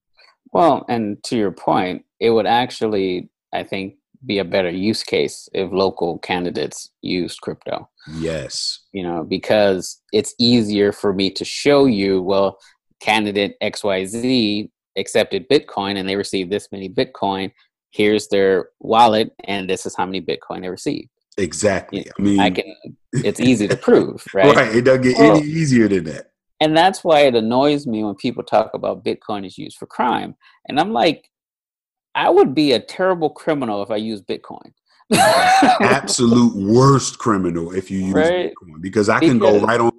Well, 0.52 0.85
and 0.88 1.23
to 1.25 1.37
your 1.37 1.52
point, 1.52 2.05
it 2.21 2.31
would 2.31 2.47
actually, 2.47 3.31
I 3.52 3.64
think, 3.64 3.95
be 4.25 4.38
a 4.38 4.45
better 4.45 4.71
use 4.71 5.02
case 5.02 5.49
if 5.52 5.73
local 5.73 6.19
candidates 6.19 6.91
used 7.02 7.41
crypto. 7.41 7.88
Yes. 8.14 8.81
You 8.93 9.02
know, 9.02 9.25
because 9.25 10.00
it's 10.12 10.35
easier 10.38 10.93
for 10.93 11.12
me 11.12 11.31
to 11.31 11.45
show 11.45 11.87
you, 11.87 12.23
well, 12.23 12.59
candidate 13.00 13.57
XYZ 13.62 14.71
accepted 14.97 15.49
Bitcoin 15.49 15.99
and 15.99 16.09
they 16.09 16.17
received 16.17 16.50
this 16.50 16.69
many 16.71 16.88
Bitcoin. 16.88 17.50
Here's 17.91 18.29
their 18.29 18.71
wallet, 18.81 19.33
and 19.45 19.69
this 19.69 19.85
is 19.85 19.95
how 19.95 20.07
many 20.07 20.23
Bitcoin 20.23 20.62
they 20.62 20.69
received. 20.69 21.11
Exactly. 21.37 22.07
I 22.19 22.23
mean, 22.23 22.41
I 22.41 22.50
can. 22.50 22.75
It's 23.12 23.41
easy 23.41 23.69
to 23.69 23.76
prove, 23.76 24.25
right? 24.35 24.55
right. 24.55 24.75
It 24.75 24.83
doesn't 24.83 25.02
get 25.02 25.19
well, 25.19 25.37
any 25.37 25.47
easier 25.47 25.88
than 25.88 26.05
that. 26.05 26.31
And 26.61 26.76
that's 26.76 27.02
why 27.02 27.21
it 27.21 27.35
annoys 27.35 27.87
me 27.87 28.05
when 28.05 28.14
people 28.14 28.45
talk 28.45 28.71
about 28.73 29.05
Bitcoin 29.05 29.45
is 29.45 29.59
used 29.59 29.76
for 29.79 29.87
crime. 29.87 30.37
And 30.69 30.79
I'm 30.79 30.93
like, 30.93 31.29
I 32.14 32.31
would 32.31 32.54
be 32.54 32.73
a 32.73 32.81
terrible 32.81 33.31
criminal 33.31 33.83
if 33.83 33.90
I 33.90 33.97
use 33.97 34.21
Bitcoin. 34.23 34.73
Absolute 35.12 36.54
worst 36.54 37.19
criminal 37.19 37.73
if 37.75 37.90
you 37.90 38.00
use 38.00 38.14
right? 38.14 38.52
Bitcoin 38.52 38.81
because 38.81 39.09
I 39.09 39.21
can 39.21 39.38
because, 39.38 39.61
go 39.61 39.66
right 39.66 39.81
on 39.81 39.92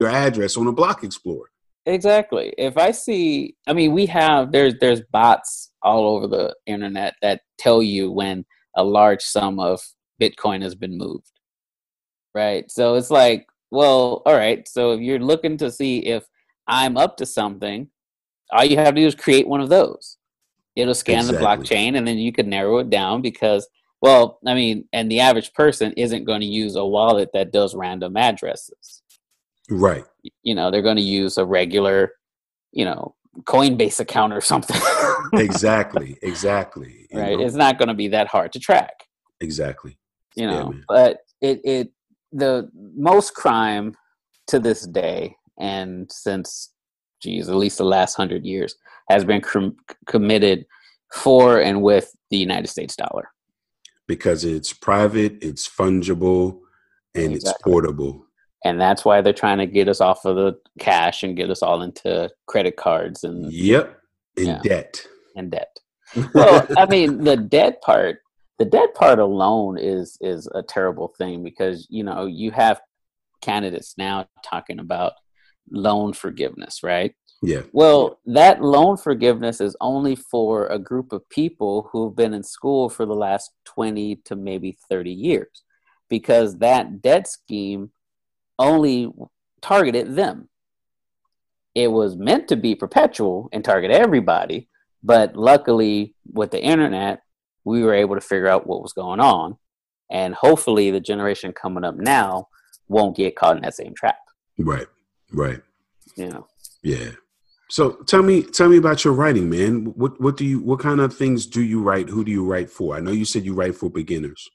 your 0.00 0.10
address 0.10 0.56
on 0.56 0.66
a 0.66 0.72
block 0.72 1.04
explorer. 1.04 1.50
Exactly. 1.86 2.54
If 2.58 2.76
I 2.78 2.92
see, 2.92 3.56
I 3.66 3.72
mean, 3.72 3.92
we 3.92 4.06
have 4.06 4.52
there's 4.52 4.74
there's 4.80 5.00
bots 5.10 5.72
all 5.82 6.16
over 6.16 6.28
the 6.28 6.54
internet 6.66 7.14
that 7.22 7.40
tell 7.58 7.82
you 7.82 8.10
when 8.10 8.44
a 8.76 8.84
large 8.84 9.22
sum 9.22 9.58
of 9.58 9.80
Bitcoin 10.20 10.62
has 10.62 10.74
been 10.74 10.96
moved. 10.96 11.30
Right. 12.34 12.70
So 12.70 12.94
it's 12.94 13.10
like, 13.10 13.46
well, 13.70 14.22
all 14.24 14.34
right. 14.34 14.66
So 14.68 14.92
if 14.92 15.00
you're 15.00 15.18
looking 15.18 15.56
to 15.58 15.70
see 15.70 15.98
if 15.98 16.24
I'm 16.68 16.96
up 16.96 17.16
to 17.16 17.26
something, 17.26 17.88
all 18.52 18.64
you 18.64 18.76
have 18.76 18.94
to 18.94 19.00
do 19.00 19.06
is 19.06 19.14
create 19.14 19.48
one 19.48 19.60
of 19.60 19.68
those. 19.68 20.18
It'll 20.74 20.94
scan 20.94 21.20
exactly. 21.20 21.38
the 21.38 21.44
blockchain 21.44 21.96
and 21.98 22.06
then 22.06 22.18
you 22.18 22.32
can 22.32 22.48
narrow 22.48 22.78
it 22.78 22.90
down 22.90 23.22
because, 23.22 23.68
well, 24.00 24.38
I 24.46 24.54
mean, 24.54 24.88
and 24.92 25.10
the 25.10 25.20
average 25.20 25.52
person 25.52 25.92
isn't 25.96 26.24
going 26.24 26.40
to 26.40 26.46
use 26.46 26.76
a 26.76 26.84
wallet 26.84 27.30
that 27.34 27.52
does 27.52 27.74
random 27.74 28.16
addresses. 28.16 29.02
Right. 29.70 30.04
You 30.42 30.54
know, 30.54 30.70
they're 30.70 30.82
going 30.82 30.96
to 30.96 31.02
use 31.02 31.36
a 31.36 31.44
regular, 31.44 32.12
you 32.72 32.84
know, 32.84 33.14
Coinbase 33.44 34.00
account 34.00 34.32
or 34.32 34.40
something. 34.40 34.80
exactly. 35.34 36.18
Exactly. 36.22 37.06
right. 37.12 37.38
Know? 37.38 37.44
It's 37.44 37.54
not 37.54 37.78
going 37.78 37.88
to 37.88 37.94
be 37.94 38.08
that 38.08 38.28
hard 38.28 38.52
to 38.52 38.58
track. 38.58 39.04
Exactly. 39.40 39.98
You 40.36 40.46
know, 40.46 40.72
yeah, 40.72 40.80
but 40.88 41.18
it, 41.40 41.60
it, 41.64 41.92
the 42.32 42.70
most 42.74 43.34
crime 43.34 43.94
to 44.46 44.58
this 44.58 44.86
day 44.86 45.36
and 45.58 46.10
since 46.10 46.72
geez 47.22 47.48
at 47.48 47.56
least 47.56 47.78
the 47.78 47.84
last 47.84 48.14
hundred 48.14 48.44
years 48.44 48.74
has 49.10 49.24
been 49.24 49.40
com- 49.40 49.76
committed 50.06 50.66
for 51.12 51.60
and 51.60 51.82
with 51.82 52.12
the 52.30 52.36
united 52.36 52.68
states 52.68 52.96
dollar. 52.96 53.30
Because 54.06 54.44
it's 54.44 54.72
private 54.72 55.38
it's 55.42 55.68
fungible 55.68 56.60
and 57.14 57.34
exactly. 57.34 57.50
it's 57.50 57.62
portable. 57.62 58.26
And 58.64 58.80
that's 58.80 59.04
why 59.04 59.20
they're 59.20 59.32
trying 59.32 59.58
to 59.58 59.66
get 59.66 59.88
us 59.88 60.00
off 60.00 60.24
of 60.24 60.36
the 60.36 60.54
cash 60.78 61.24
and 61.24 61.36
get 61.36 61.50
us 61.50 61.62
all 61.62 61.82
into 61.82 62.30
credit 62.46 62.76
cards 62.76 63.24
and 63.24 63.52
yep 63.52 64.00
in 64.36 64.46
yeah, 64.46 64.60
debt. 64.62 65.06
And 65.36 65.50
debt. 65.50 65.76
Well 66.34 66.66
i 66.76 66.86
mean 66.86 67.24
the 67.24 67.36
debt 67.36 67.80
part 67.82 68.18
the 68.58 68.64
debt 68.64 68.94
part 68.94 69.18
alone 69.18 69.78
is 69.78 70.18
is 70.20 70.46
a 70.54 70.62
terrible 70.62 71.08
thing 71.18 71.42
because 71.42 71.86
you 71.90 72.04
know 72.04 72.26
you 72.26 72.50
have 72.50 72.80
candidates 73.40 73.94
now 73.98 74.26
talking 74.44 74.78
about 74.78 75.14
loan 75.70 76.12
forgiveness 76.12 76.82
right 76.82 77.14
yeah 77.42 77.62
well 77.72 78.18
that 78.26 78.62
loan 78.62 78.96
forgiveness 78.96 79.60
is 79.60 79.76
only 79.80 80.14
for 80.14 80.66
a 80.66 80.78
group 80.78 81.12
of 81.12 81.28
people 81.28 81.88
who've 81.92 82.16
been 82.16 82.34
in 82.34 82.42
school 82.42 82.88
for 82.88 83.04
the 83.04 83.14
last 83.14 83.50
20 83.66 84.16
to 84.24 84.36
maybe 84.36 84.76
30 84.88 85.10
years 85.10 85.62
because 86.08 86.58
that 86.58 87.02
debt 87.02 87.26
scheme 87.26 87.90
only 88.58 89.10
targeted 89.60 90.14
them 90.14 90.48
it 91.74 91.88
was 91.88 92.16
meant 92.16 92.48
to 92.48 92.56
be 92.56 92.74
perpetual 92.74 93.48
and 93.52 93.64
target 93.64 93.90
everybody 93.90 94.68
but 95.02 95.36
luckily 95.36 96.14
with 96.32 96.50
the 96.50 96.62
internet 96.62 97.22
we 97.64 97.82
were 97.82 97.94
able 97.94 98.14
to 98.14 98.20
figure 98.20 98.48
out 98.48 98.66
what 98.66 98.82
was 98.82 98.92
going 98.92 99.20
on. 99.20 99.56
And 100.10 100.34
hopefully, 100.34 100.90
the 100.90 101.00
generation 101.00 101.52
coming 101.52 101.84
up 101.84 101.96
now 101.96 102.48
won't 102.88 103.16
get 103.16 103.36
caught 103.36 103.56
in 103.56 103.62
that 103.62 103.74
same 103.74 103.94
trap. 103.94 104.18
Right, 104.58 104.86
right. 105.32 105.60
Know. 106.16 106.46
Yeah. 106.82 107.12
So 107.72 107.92
tell 108.06 108.22
me, 108.22 108.42
tell 108.42 108.68
me 108.68 108.76
about 108.76 109.02
your 109.02 109.14
writing, 109.14 109.48
man. 109.48 109.86
What 109.96 110.20
what 110.20 110.36
do 110.36 110.44
you, 110.44 110.60
what 110.60 110.78
kind 110.78 111.00
of 111.00 111.16
things 111.16 111.46
do 111.46 111.62
you 111.62 111.80
write? 111.80 112.10
Who 112.10 112.22
do 112.22 112.30
you 112.30 112.44
write 112.44 112.68
for? 112.68 112.94
I 112.94 113.00
know 113.00 113.12
you 113.12 113.24
said 113.24 113.46
you 113.46 113.54
write 113.54 113.74
for 113.74 113.88
beginners. 113.88 114.50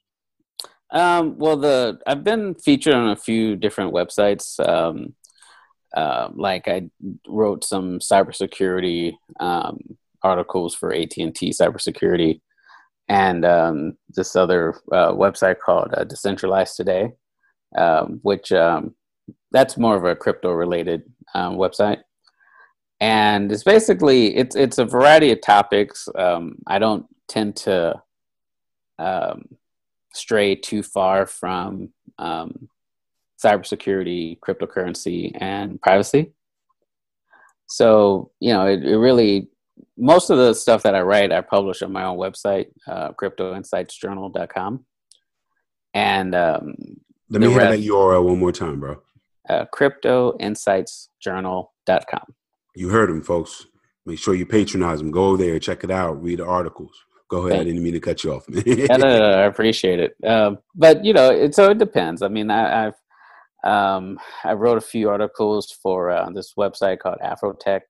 Um, 0.92 1.36
well, 1.40 1.58
the 1.58 2.00
I've 2.06 2.24
been 2.24 2.54
featured 2.54 2.94
on 2.94 3.10
a 3.10 3.16
few 3.16 3.56
different 3.56 3.92
websites. 3.92 4.60
Um, 4.60 5.16
uh, 5.96 6.30
like 6.36 6.68
I 6.68 6.92
wrote 7.28 7.64
some 7.64 7.98
cybersecurity 7.98 9.14
um, 9.40 9.80
articles 10.22 10.76
for 10.76 10.94
AT 10.94 11.18
and 11.18 11.34
T 11.34 11.50
cybersecurity 11.50 12.42
and 13.10 13.44
um, 13.46 13.98
this 14.10 14.36
other 14.36 14.76
uh, 14.92 15.12
website 15.12 15.58
called 15.58 15.92
uh, 15.98 16.04
Decentralized 16.04 16.78
Today, 16.78 17.14
um, 17.76 18.20
which 18.22 18.52
um, 18.52 18.94
that's 19.50 19.76
more 19.76 19.96
of 19.96 20.04
a 20.04 20.16
crypto 20.16 20.52
related 20.52 21.02
website. 21.36 22.02
And 23.00 23.52
it's 23.52 23.64
basically 23.64 24.36
it's 24.36 24.56
it's 24.56 24.80
a 24.80 24.86
variety 24.86 25.32
of 25.32 25.42
topics. 25.42 26.10
Um, 26.16 26.58
I 26.66 26.80
don't 26.80 27.06
tend 27.28 27.56
to 27.58 28.02
um, 28.98 29.44
stray 30.14 30.56
too 30.56 30.82
far 30.82 31.28
from 31.28 31.90
cybersecurity, 32.20 34.40
cryptocurrency, 34.40 35.32
and 35.40 35.80
privacy. 35.82 36.32
So 37.68 38.32
you 38.40 38.54
know, 38.54 38.66
it, 38.66 38.84
it 38.84 38.98
really 38.98 39.50
most 39.98 40.30
of 40.30 40.38
the 40.38 40.54
stuff 40.54 40.84
that 40.84 40.94
I 40.96 41.02
write, 41.02 41.32
I 41.32 41.42
publish 41.42 41.82
on 41.82 41.92
my 41.92 42.04
own 42.04 42.18
website, 42.18 42.68
uh, 42.88 43.14
cryptoinsightsjournal.com. 43.14 44.86
And 45.94 46.36
um, 46.36 46.76
let 47.30 47.42
me 47.42 47.52
have 47.52 47.72
that 47.72 47.80
URL 47.80 48.24
one 48.24 48.40
more 48.40 48.52
time, 48.52 48.80
bro. 48.80 49.02
Uh, 49.50 49.66
cryptoinsightsjournal.com. 49.74 52.34
You 52.78 52.90
heard 52.90 53.10
him, 53.10 53.22
folks. 53.22 53.68
Make 54.06 54.20
sure 54.20 54.36
you 54.36 54.46
patronize 54.46 55.00
them. 55.00 55.12
Go 55.12 55.36
there, 55.36 55.60
check 55.60 55.84
it 55.84 55.92
out, 55.92 56.22
read 56.24 56.40
the 56.40 56.46
articles. 56.46 56.94
Go 57.30 57.48
ahead. 57.48 57.60
I 57.60 57.64
didn't 57.66 57.84
mean 57.84 57.94
to 57.94 58.00
cut 58.00 58.24
you 58.24 58.34
off. 58.34 58.46
yeah, 58.48 58.86
no, 58.92 59.10
no, 59.10 59.20
no, 59.20 59.32
I 59.32 59.46
appreciate 59.46 60.00
it. 60.00 60.16
Um, 60.26 60.60
but 60.76 61.04
you 61.04 61.14
know, 61.14 61.30
it, 61.30 61.56
so 61.56 61.70
it 61.70 61.78
depends. 61.78 62.22
I 62.22 62.30
mean, 62.30 62.50
I, 62.50 62.84
have 62.84 62.96
um, 63.64 64.18
I 64.46 64.54
wrote 64.54 64.78
a 64.78 64.82
few 64.82 65.10
articles 65.10 65.72
for 65.84 66.10
uh, 66.10 66.30
this 66.30 66.54
website 66.58 67.00
called 67.00 67.18
Afrotech 67.22 67.82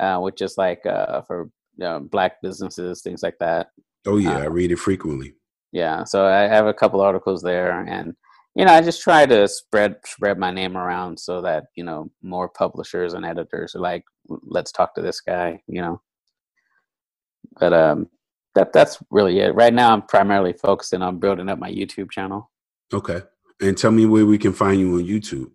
uh, 0.00 0.18
which 0.18 0.40
is 0.40 0.56
like 0.56 0.84
uh, 0.86 1.22
for 1.22 1.50
you 1.76 1.84
know, 1.84 2.00
black 2.00 2.40
businesses, 2.42 3.02
things 3.02 3.22
like 3.22 3.38
that. 3.38 3.68
Oh 4.06 4.16
yeah, 4.16 4.38
I 4.38 4.46
um, 4.46 4.52
read 4.52 4.72
it 4.72 4.78
frequently. 4.78 5.34
Yeah, 5.72 6.04
so 6.04 6.26
I 6.26 6.48
have 6.48 6.66
a 6.66 6.74
couple 6.74 7.00
articles 7.00 7.42
there, 7.42 7.84
and 7.86 8.14
you 8.54 8.64
know, 8.64 8.72
I 8.72 8.80
just 8.80 9.02
try 9.02 9.26
to 9.26 9.46
spread 9.48 9.96
spread 10.04 10.38
my 10.38 10.50
name 10.50 10.76
around 10.76 11.18
so 11.18 11.40
that 11.42 11.66
you 11.76 11.84
know 11.84 12.10
more 12.22 12.48
publishers 12.48 13.14
and 13.14 13.24
editors 13.24 13.74
are 13.74 13.80
like, 13.80 14.04
let's 14.28 14.72
talk 14.72 14.94
to 14.94 15.02
this 15.02 15.20
guy, 15.20 15.62
you 15.66 15.80
know. 15.80 16.00
But 17.58 17.72
um, 17.72 18.08
that 18.54 18.72
that's 18.72 18.98
really 19.10 19.38
it. 19.40 19.54
Right 19.54 19.72
now, 19.72 19.92
I'm 19.92 20.02
primarily 20.02 20.52
focusing 20.52 21.02
on 21.02 21.18
building 21.18 21.48
up 21.48 21.58
my 21.58 21.70
YouTube 21.70 22.10
channel. 22.10 22.50
Okay, 22.92 23.22
and 23.60 23.78
tell 23.78 23.92
me 23.92 24.06
where 24.06 24.26
we 24.26 24.38
can 24.38 24.52
find 24.52 24.80
you 24.80 24.94
on 24.94 25.04
YouTube. 25.04 25.50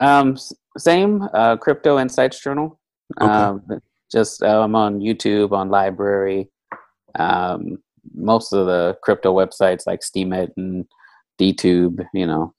Um, 0.00 0.36
same 0.76 1.26
uh, 1.34 1.56
Crypto 1.56 1.98
Insights 1.98 2.40
Journal. 2.40 2.78
Okay. 3.20 3.30
Um, 3.30 3.62
just 4.12 4.42
uh, 4.42 4.62
I'm 4.62 4.74
on 4.74 5.00
YouTube, 5.00 5.52
on 5.52 5.68
LBRY. 5.70 6.48
um, 7.18 7.78
most 8.14 8.52
of 8.52 8.66
the 8.66 8.96
crypto 9.02 9.34
websites 9.34 9.86
like 9.86 10.00
Steemit 10.00 10.50
and 10.56 10.86
DTube. 11.38 12.06
You 12.12 12.26
know, 12.26 12.54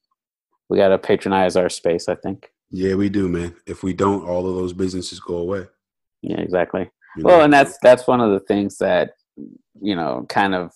we 0.69 0.77
got 0.77 0.89
to 0.89 0.98
patronize 0.98 1.55
our 1.55 1.69
space. 1.69 2.09
I 2.09 2.15
think. 2.15 2.51
Yeah, 2.71 2.95
we 2.95 3.09
do, 3.09 3.27
man. 3.27 3.55
If 3.65 3.83
we 3.83 3.93
don't, 3.93 4.24
all 4.24 4.48
of 4.48 4.55
those 4.55 4.74
businesses 4.74 5.19
go 5.19 5.38
away. 5.38 5.65
Yeah, 6.21 6.39
exactly. 6.39 6.89
You 7.17 7.24
well, 7.24 7.39
know? 7.39 7.43
and 7.45 7.53
that's 7.53 7.77
that's 7.81 8.07
one 8.07 8.21
of 8.21 8.31
the 8.31 8.39
things 8.41 8.77
that 8.77 9.12
you 9.81 9.95
know, 9.95 10.25
kind 10.29 10.55
of. 10.55 10.71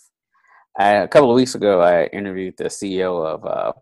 I, 0.80 0.94
a 0.94 1.08
couple 1.08 1.30
of 1.30 1.36
weeks 1.36 1.54
ago, 1.54 1.82
I 1.82 2.06
interviewed 2.08 2.56
the 2.58 2.64
CEO 2.64 3.24
of 3.24 3.46
uh, 3.46 3.74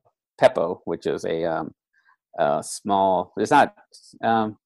Pepo, 0.42 0.80
which 0.84 1.06
is 1.06 1.24
a 1.24 1.46
um, 1.46 1.74
small. 2.62 3.32
It's 3.38 3.52
not 3.52 3.74
um, 4.22 4.58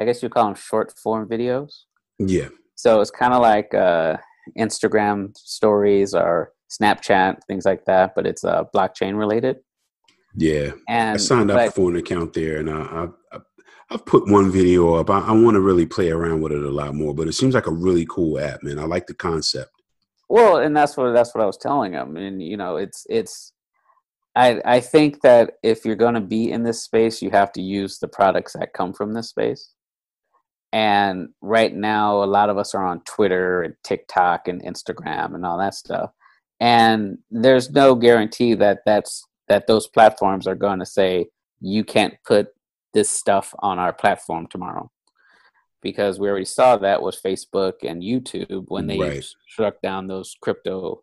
I 0.00 0.04
guess 0.04 0.22
you 0.22 0.30
call 0.30 0.46
them 0.46 0.54
short 0.54 0.98
form 0.98 1.28
videos. 1.28 1.82
Yeah. 2.18 2.48
So 2.74 3.00
it's 3.02 3.10
kind 3.10 3.34
of 3.34 3.42
like 3.42 3.74
uh, 3.74 4.16
Instagram 4.58 5.36
stories 5.36 6.14
or 6.14 6.52
Snapchat, 6.70 7.38
things 7.46 7.64
like 7.64 7.84
that, 7.86 8.14
but 8.14 8.26
it's 8.26 8.44
uh, 8.44 8.64
blockchain 8.74 9.18
related. 9.18 9.58
Yeah. 10.36 10.72
And 10.88 11.14
I 11.14 11.16
signed 11.16 11.50
up 11.50 11.74
for 11.74 11.90
an 11.90 11.96
account 11.96 12.32
there, 12.32 12.58
and 12.58 12.70
I, 12.70 13.08
I, 13.32 13.38
I've 13.90 14.06
put 14.06 14.30
one 14.30 14.52
video 14.52 14.94
up. 14.94 15.10
I, 15.10 15.18
I 15.18 15.32
want 15.32 15.54
to 15.54 15.60
really 15.60 15.86
play 15.86 16.10
around 16.10 16.40
with 16.40 16.52
it 16.52 16.62
a 16.62 16.70
lot 16.70 16.94
more, 16.94 17.14
but 17.14 17.26
it 17.26 17.32
seems 17.32 17.54
like 17.54 17.66
a 17.66 17.72
really 17.72 18.06
cool 18.08 18.38
app, 18.38 18.62
man. 18.62 18.78
I 18.78 18.84
like 18.84 19.06
the 19.06 19.14
concept. 19.14 19.70
Well, 20.28 20.58
and 20.58 20.76
that's 20.76 20.96
what 20.96 21.10
that's 21.12 21.34
what 21.34 21.42
I 21.42 21.46
was 21.46 21.56
telling 21.56 21.92
him. 21.92 22.16
And 22.16 22.40
you 22.40 22.56
know, 22.56 22.76
it's 22.76 23.04
it's 23.10 23.52
I 24.36 24.62
I 24.64 24.80
think 24.80 25.22
that 25.22 25.54
if 25.64 25.84
you're 25.84 25.96
going 25.96 26.14
to 26.14 26.20
be 26.20 26.52
in 26.52 26.62
this 26.62 26.84
space, 26.84 27.20
you 27.20 27.30
have 27.30 27.50
to 27.52 27.62
use 27.62 27.98
the 27.98 28.06
products 28.06 28.52
that 28.52 28.72
come 28.72 28.92
from 28.92 29.12
this 29.12 29.28
space. 29.28 29.74
And 30.72 31.30
right 31.40 31.74
now, 31.74 32.22
a 32.22 32.26
lot 32.26 32.48
of 32.48 32.58
us 32.58 32.76
are 32.76 32.86
on 32.86 33.00
Twitter 33.00 33.62
and 33.62 33.74
TikTok 33.82 34.46
and 34.46 34.62
Instagram 34.62 35.34
and 35.34 35.44
all 35.44 35.58
that 35.58 35.74
stuff. 35.74 36.12
And 36.60 37.18
there's 37.30 37.70
no 37.70 37.94
guarantee 37.94 38.54
that 38.54 38.80
that's 38.84 39.24
that 39.48 39.66
those 39.66 39.88
platforms 39.88 40.46
are 40.46 40.54
going 40.54 40.78
to 40.78 40.86
say 40.86 41.26
you 41.60 41.82
can't 41.82 42.14
put 42.24 42.48
this 42.94 43.10
stuff 43.10 43.52
on 43.58 43.78
our 43.78 43.92
platform 43.92 44.46
tomorrow 44.46 44.90
because 45.82 46.20
we 46.20 46.28
already 46.28 46.44
saw 46.44 46.76
that 46.76 47.02
with 47.02 47.20
Facebook 47.24 47.74
and 47.82 48.02
YouTube 48.02 48.66
when 48.68 48.86
they 48.86 48.98
Right. 48.98 49.24
struck 49.48 49.80
down 49.80 50.06
those 50.06 50.36
crypto 50.40 51.02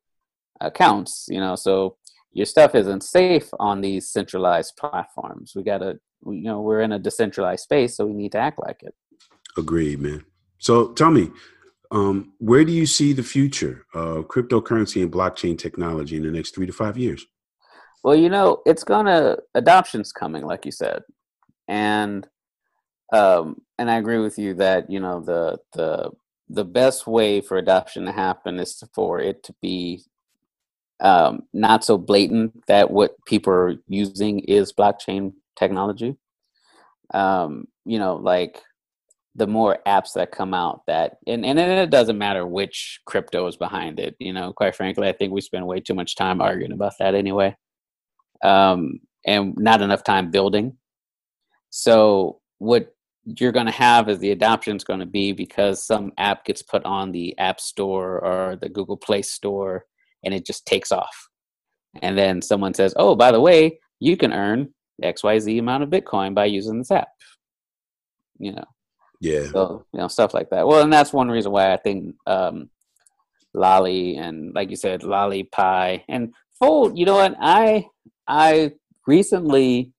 accounts, 0.62 1.26
you 1.30 1.40
know, 1.40 1.56
so 1.56 1.98
your 2.32 2.46
stuff 2.46 2.76
isn't 2.76 3.04
safe 3.04 3.50
on 3.60 3.82
these 3.82 4.10
centralized 4.10 4.78
platforms. 4.78 5.54
We 5.56 5.64
got 5.64 5.80
to 5.80 6.00
you 6.26 6.44
know, 6.44 6.62
we're 6.62 6.82
in 6.82 6.92
a 6.92 7.00
decentralized 7.00 7.64
space, 7.64 7.96
so 7.96 8.06
we 8.06 8.14
need 8.14 8.32
to 8.32 8.40
act 8.40 8.60
like 8.60 8.82
it. 8.82 8.96
Agreed, 9.58 10.00
man. 10.00 10.26
So 10.58 10.90
tell 10.94 11.12
me, 11.12 11.30
um, 11.92 12.34
where 12.40 12.64
do 12.64 12.72
you 12.72 12.86
see 12.86 13.14
the 13.14 13.24
future 13.24 13.86
of 13.94 14.28
cryptocurrency 14.28 15.02
and 15.02 15.12
blockchain 15.12 15.58
technology 15.58 16.18
in 16.18 16.24
the 16.24 16.32
next 16.32 16.56
three 16.56 16.66
to 16.66 16.74
five 16.74 16.98
years? 16.98 17.26
Well, 18.04 18.16
you 18.16 18.30
know, 18.30 18.62
it's 18.66 18.84
gonna 18.84 19.38
adoption's 19.54 20.12
coming, 20.12 20.44
like 20.44 20.66
you 20.66 20.72
said, 20.72 21.04
and 21.68 22.28
um, 23.12 23.62
and 23.78 23.90
I 23.90 23.98
agree 23.98 24.20
with 24.20 24.38
you 24.38 24.54
that 24.56 24.90
you 24.90 25.00
know 25.00 25.22
the 25.22 25.58
the 25.74 26.12
the 26.50 26.66
best 26.66 27.08
way 27.08 27.42
for 27.42 27.58
adoption 27.58 28.06
to 28.06 28.12
happen 28.12 28.60
is 28.60 28.82
for 28.94 29.20
it 29.20 29.44
to 29.44 29.56
be 29.62 30.04
um, 31.00 31.44
not 31.54 31.84
so 31.84 31.98
blatant 31.98 32.66
that 32.68 32.92
what 32.92 33.16
people 33.26 33.54
are 33.54 33.76
using 33.88 34.40
is 34.40 34.74
blockchain 34.74 35.34
technology. 35.58 36.16
Um, 37.14 37.68
you 37.86 38.00
know, 38.00 38.16
like 38.16 38.62
the 39.38 39.48
more 39.48 39.80
apps 39.88 40.14
that 40.14 40.32
come 40.32 40.54
out 40.54 40.82
that 40.88 41.18
and, 41.28 41.46
and 41.46 41.60
it 41.60 41.90
doesn't 41.90 42.18
matter 42.18 42.46
which 42.46 43.00
crypto 43.06 43.48
is 43.48 43.56
behind 43.56 44.00
it 44.00 44.16
you 44.20 44.34
know 44.34 44.52
quite 44.52 44.76
frankly 44.76 45.08
i 45.08 45.14
think 45.14 45.32
we 45.32 45.42
spend 45.42 45.66
way 45.66 45.80
too 45.80 45.94
much 45.94 46.16
time 46.16 46.42
arguing 46.42 46.72
about 46.74 46.94
that 47.00 47.16
anyway. 47.16 47.56
Um, 48.44 49.00
and 49.26 49.56
not 49.58 49.82
enough 49.82 50.04
time 50.04 50.32
building. 50.32 50.78
So 51.70 52.40
what 52.60 52.96
you're 53.26 53.52
going 53.52 53.66
to 53.66 53.72
have 53.72 54.08
is 54.10 54.20
the 54.20 54.32
adoption 54.32 54.78
is 54.78 54.86
going 54.86 55.02
to 55.02 55.06
be 55.06 55.34
because 55.34 55.86
some 55.86 56.14
app 56.18 56.46
gets 56.46 56.62
put 56.62 56.84
on 56.86 57.12
the 57.12 57.38
app 57.38 57.60
store 57.60 58.24
or 58.24 58.56
the 58.56 58.70
google 58.70 58.96
play 58.96 59.22
store 59.22 59.86
and 60.24 60.34
it 60.34 60.46
just 60.46 60.66
takes 60.66 60.92
off. 60.92 61.28
And 62.02 62.18
then 62.18 62.42
someone 62.42 62.74
says 62.74 62.94
oh 62.96 63.16
by 63.16 63.32
the 63.32 63.42
way 63.42 63.80
you 64.00 64.16
can 64.16 64.32
earn 64.32 64.74
xyz 65.04 65.60
amount 65.60 65.84
of 65.84 65.90
bitcoin 65.90 66.34
by 66.34 66.46
using 66.46 66.78
this 66.78 66.92
app. 66.92 67.10
You 68.40 68.54
know 68.54 68.66
Yeah, 69.20 69.46
so 69.52 69.86
you 69.94 70.00
know 70.00 70.08
stuff 70.08 70.34
like 70.34 70.50
that. 70.52 70.68
Well 70.68 70.82
and 70.84 70.94
that's 70.94 71.14
one 71.14 71.30
reason 71.30 71.52
why 71.52 71.74
i 71.74 71.78
think 71.78 72.16
um 72.28 72.70
Lolli 73.54 74.18
and 74.18 74.54
like 74.54 74.70
you 74.70 74.76
said 74.76 75.04
Lolli 75.04 75.44
pie 75.44 76.04
and 76.08 76.34
fold 76.60 76.98
you 76.98 77.06
know 77.06 77.16
what? 77.16 77.36
I 77.40 77.88
i 78.28 78.74
recently 79.08 79.92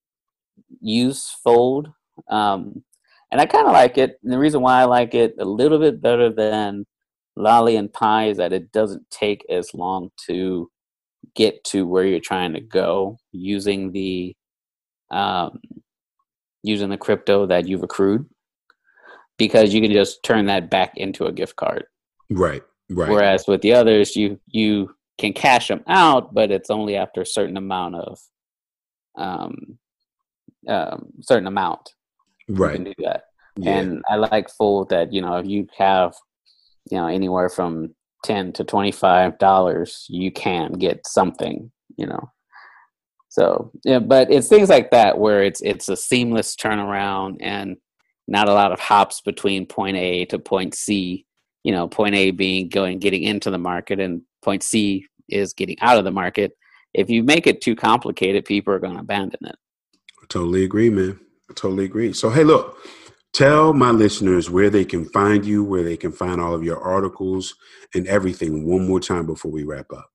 used 0.80 1.26
fold 1.42 1.88
um 2.30 2.84
and 3.32 3.40
i 3.40 3.46
kind 3.46 3.66
of 3.66 3.72
like 3.72 3.98
it. 3.98 4.18
And 4.22 4.32
the 4.32 4.38
reason 4.38 4.60
why 4.60 4.80
i 4.80 4.84
like 4.84 5.14
it 5.14 5.34
a 5.40 5.44
little 5.44 5.78
bit 5.78 6.00
better 6.00 6.30
than 6.30 6.86
Lolli 7.36 7.76
and 7.76 7.92
pie 7.92 8.28
is 8.28 8.36
that 8.38 8.52
it 8.52 8.72
doesn't 8.72 9.08
take 9.10 9.44
as 9.48 9.72
long 9.74 10.10
to 10.26 10.70
get 11.34 11.62
to 11.64 11.86
where 11.86 12.04
you're 12.04 12.20
trying 12.20 12.52
to 12.52 12.60
go 12.60 13.18
using 13.32 13.92
the 13.92 14.34
um 15.10 15.60
using 16.62 16.90
the 16.90 16.96
crypto 16.96 17.46
that 17.46 17.66
you've 17.66 17.82
accrued 17.82 18.26
because 19.38 19.72
you 19.72 19.80
can 19.80 19.92
just 19.92 20.22
turn 20.22 20.46
that 20.46 20.70
back 20.70 20.96
into 20.96 21.26
a 21.26 21.32
gift 21.32 21.56
card. 21.56 21.84
right, 22.30 22.62
right. 22.90 23.08
Whereas 23.08 23.46
with 23.46 23.62
the 23.62 23.72
others, 23.72 24.16
you 24.16 24.38
you 24.46 24.94
can 25.16 25.32
cash 25.32 25.68
them 25.68 25.82
out, 25.88 26.34
but 26.34 26.50
it's 26.50 26.70
only 26.70 26.96
after 26.96 27.22
a 27.22 27.26
certain 27.26 27.56
amount 27.56 27.96
of 27.96 28.18
um, 29.16 29.78
um 30.68 31.06
certain 31.22 31.46
amount 31.46 31.90
you 32.48 32.54
right. 32.54 32.74
can 32.74 32.84
do 32.84 32.94
that. 32.98 33.24
Yeah. 33.56 33.78
And 33.78 34.02
I 34.08 34.16
like 34.16 34.50
Fold 34.50 34.90
that 34.90 35.12
you 35.12 35.20
know 35.20 35.36
if 35.36 35.46
you 35.46 35.66
have 35.76 36.14
you 36.90 36.98
know 36.98 37.06
anywhere 37.06 37.48
from 37.48 37.94
ten 38.24 38.52
to 38.54 38.64
twenty 38.64 38.92
five 38.92 39.38
dollars, 39.38 40.06
you 40.08 40.32
can 40.32 40.72
get 40.72 41.06
something. 41.06 41.70
You 41.96 42.06
know. 42.06 42.30
So 43.28 43.70
yeah, 43.84 43.98
but 43.98 44.30
it's 44.30 44.48
things 44.48 44.68
like 44.68 44.90
that 44.90 45.18
where 45.18 45.42
it's 45.42 45.60
it's 45.62 45.88
a 45.88 45.96
seamless 45.96 46.56
turnaround 46.56 47.36
and 47.40 47.76
not 48.28 48.48
a 48.48 48.52
lot 48.52 48.72
of 48.72 48.78
hops 48.78 49.20
between 49.20 49.66
point 49.66 49.96
A 49.96 50.26
to 50.26 50.38
point 50.38 50.74
C. 50.74 51.24
You 51.64 51.72
know, 51.72 51.88
point 51.88 52.14
A 52.14 52.30
being 52.30 52.68
going 52.68 52.98
getting 52.98 53.24
into 53.24 53.50
the 53.50 53.58
market, 53.58 53.98
and 53.98 54.22
point 54.42 54.62
C 54.62 55.06
is 55.28 55.52
getting 55.52 55.78
out 55.80 55.98
of 55.98 56.04
the 56.04 56.12
market. 56.12 56.52
If 56.94 57.10
you 57.10 57.22
make 57.22 57.46
it 57.46 57.60
too 57.60 57.74
complicated, 57.74 58.44
people 58.44 58.72
are 58.72 58.78
going 58.78 58.94
to 58.94 59.00
abandon 59.00 59.40
it. 59.44 59.56
Totally 60.28 60.64
agree, 60.64 60.90
man. 60.90 61.18
I 61.50 61.54
totally 61.54 61.84
agree. 61.84 62.12
So, 62.12 62.30
hey, 62.30 62.44
look, 62.44 62.78
tell 63.32 63.72
my 63.72 63.90
listeners 63.90 64.50
where 64.50 64.70
they 64.70 64.84
can 64.84 65.06
find 65.06 65.44
you, 65.44 65.64
where 65.64 65.82
they 65.82 65.96
can 65.96 66.12
find 66.12 66.40
all 66.40 66.54
of 66.54 66.62
your 66.62 66.78
articles 66.78 67.54
and 67.94 68.06
everything 68.06 68.66
one 68.66 68.86
more 68.86 69.00
time 69.00 69.26
before 69.26 69.50
we 69.50 69.64
wrap 69.64 69.90
up. 69.92 70.10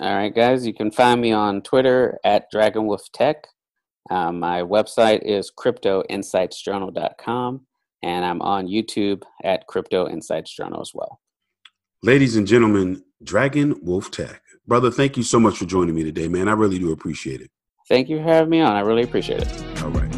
All 0.00 0.14
right, 0.14 0.34
guys, 0.34 0.64
you 0.66 0.72
can 0.72 0.90
find 0.92 1.20
me 1.20 1.32
on 1.32 1.62
Twitter 1.62 2.18
at 2.24 2.46
DragonWolf 2.52 3.10
Tech. 3.12 3.48
Um, 4.08 4.40
my 4.40 4.62
website 4.62 5.20
is 5.22 5.52
cryptoinsightsjournal.com, 5.56 7.66
and 8.02 8.24
I'm 8.24 8.42
on 8.42 8.66
YouTube 8.66 9.22
at 9.44 9.66
Crypto 9.66 10.08
Insights 10.08 10.54
Journal 10.54 10.80
as 10.80 10.92
well. 10.94 11.20
Ladies 12.02 12.36
and 12.36 12.46
gentlemen, 12.46 13.04
Dragon 13.22 13.78
Wolf 13.82 14.10
Tech. 14.10 14.40
Brother, 14.66 14.90
thank 14.90 15.16
you 15.16 15.22
so 15.22 15.38
much 15.38 15.58
for 15.58 15.66
joining 15.66 15.94
me 15.94 16.04
today, 16.04 16.28
man. 16.28 16.48
I 16.48 16.52
really 16.52 16.78
do 16.78 16.92
appreciate 16.92 17.42
it. 17.42 17.50
Thank 17.88 18.08
you 18.08 18.18
for 18.18 18.22
having 18.22 18.50
me 18.50 18.60
on. 18.60 18.74
I 18.74 18.80
really 18.80 19.02
appreciate 19.02 19.42
it. 19.42 19.82
All 19.82 19.90
right. 19.90 20.09